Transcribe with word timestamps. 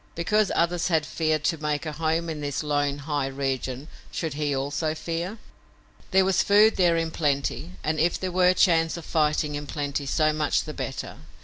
Because 0.15 0.51
others 0.55 0.87
had 0.87 1.05
feared 1.05 1.43
to 1.43 1.59
make 1.59 1.85
a 1.85 1.91
home 1.91 2.27
in 2.27 2.41
this 2.41 2.63
lone, 2.63 2.97
high 3.05 3.27
region 3.27 3.87
should 4.11 4.33
he 4.33 4.55
also 4.55 4.95
fear? 4.95 5.37
There 6.09 6.25
was 6.25 6.41
food 6.41 6.75
there 6.75 6.97
in 6.97 7.11
plenty 7.11 7.73
and 7.83 7.99
if 7.99 8.19
there 8.19 8.31
were 8.31 8.55
chance 8.55 8.97
of 8.97 9.05
fighting 9.05 9.53
in 9.53 9.67
plenty, 9.67 10.07
so 10.07 10.33
much 10.33 10.63
the 10.63 10.73
better! 10.73 11.17